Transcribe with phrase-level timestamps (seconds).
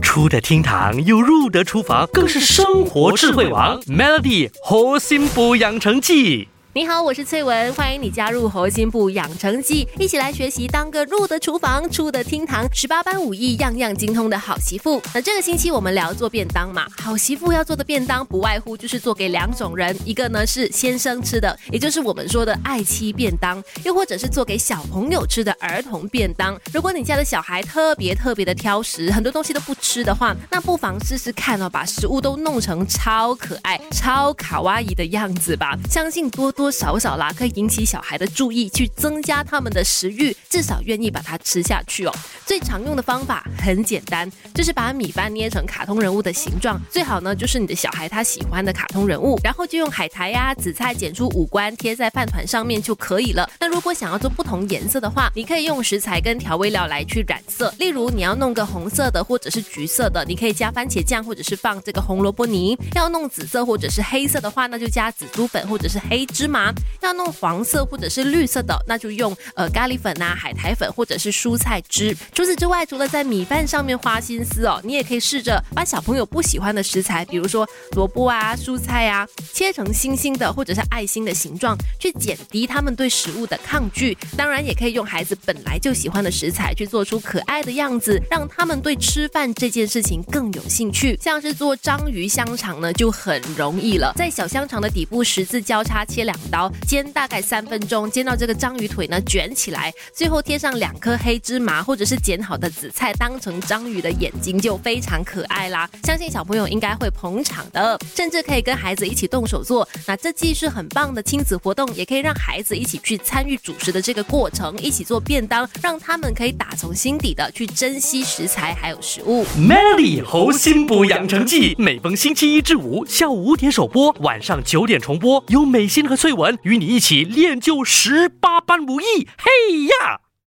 [0.00, 3.80] 出得厅堂又入得厨房，更是生活智慧王。
[3.82, 6.48] Melody 核心补养成记。
[6.72, 15.02] 你好，我是翠文，欢迎你加入核心部养成记，一起来学习当个入得厨房、出得厅堂、十八般武艺样样精通的好媳妇。
[15.12, 26.56] 那这个星期我们聊做便当嘛，好媳妇要做的便当不外乎就是做给两种人，一个呢是先生吃的，也就是我们说的爱妻便当，又或者是做给小朋友吃的儿童便当。
[26.72, 36.54] 如果你家的小孩特别特别的挑食，很多东西都不吃的话，那不妨试试看哦，把食物都弄成超可爱、超卡哇伊的样子吧，相信多。
[36.60, 42.14] 多少少啦，可以引起小孩的注意，去增加他们的食欲，至少愿意把它吃下去哦。
[42.44, 53.48] 最常用的方法很简单，就是把米饭捏成卡通人物的形状，最好呢就是你的小孩他喜欢的卡通人物，然后就用海苔呀、紫菜剪出五官贴在饭团上面就可以了。
[53.58, 57.72] 那如果想要做不同颜色的话，你可以用食材跟调味料来去染色。
[57.78, 66.49] 例如你要弄个红色的或者是橘色的，你可以加番茄酱或者是放这个红萝卜泥；要弄紫色或者是黑色的话，那就加紫珠粉或者是黑芝麻。
[66.50, 72.16] 麻要弄黄色或者是绿色的，那就用呃咖喱粉呐、海苔粉或者是蔬菜汁。
[72.34, 84.16] 除此之外，除了在米饭上面花心思哦，你也可以试着把小朋友不喜欢的食材，比如说萝卜啊、蔬菜啊，切成星星的或者是爱心的形状，去减低他们对食物的抗拒。
[84.36, 91.16] 当然，也可以用孩子本来就喜欢的食材去做出可爱的样子，让他们对吃饭这件事情更有兴趣。
[91.22, 96.39] 像是做章鱼香肠呢，就很容易了，在小香肠的底部十字交叉切两。
[96.50, 105.88] 刀煎大概三分钟，煎到这个章鱼腿呢卷起来，最后贴上两颗黑芝麻或者是剪好的紫菜，当成章鱼的眼睛，就非常可爱啦。
[106.04, 109.88] 相信小朋友应该会捧场的，甚至可以跟孩子一起动手做。
[110.06, 119.44] 那这既是很棒的亲子活动，也可以让孩子一起去参与主食的这个过程，一起做便当，让他们可以打从心底的去珍惜食材还有食物。
[119.56, 130.20] Melody 猴心补养成记，每逢星期一至五下午五点首播，晚上九点重播，由美心和文与你一起练就十八般武艺，嘿呀！